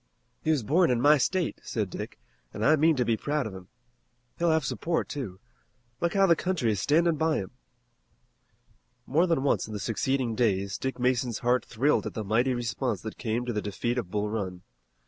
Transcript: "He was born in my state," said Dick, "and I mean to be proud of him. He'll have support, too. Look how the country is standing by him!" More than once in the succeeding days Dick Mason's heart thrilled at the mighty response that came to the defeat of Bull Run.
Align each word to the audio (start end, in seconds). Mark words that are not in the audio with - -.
"He 0.41 0.49
was 0.49 0.63
born 0.63 0.89
in 0.89 0.99
my 0.99 1.19
state," 1.19 1.61
said 1.63 1.91
Dick, 1.91 2.17
"and 2.55 2.65
I 2.65 2.75
mean 2.75 2.95
to 2.95 3.05
be 3.05 3.15
proud 3.15 3.45
of 3.45 3.53
him. 3.53 3.67
He'll 4.39 4.49
have 4.49 4.65
support, 4.65 5.07
too. 5.07 5.39
Look 5.99 6.15
how 6.15 6.25
the 6.25 6.35
country 6.35 6.71
is 6.71 6.79
standing 6.81 7.17
by 7.17 7.35
him!" 7.37 7.51
More 9.05 9.27
than 9.27 9.43
once 9.43 9.67
in 9.67 9.73
the 9.73 9.79
succeeding 9.79 10.33
days 10.33 10.79
Dick 10.79 10.97
Mason's 10.97 11.37
heart 11.45 11.63
thrilled 11.63 12.07
at 12.07 12.15
the 12.15 12.23
mighty 12.23 12.55
response 12.55 13.01
that 13.01 13.19
came 13.19 13.45
to 13.45 13.53
the 13.53 13.61
defeat 13.61 13.99
of 13.99 14.09
Bull 14.09 14.27
Run. 14.31 14.63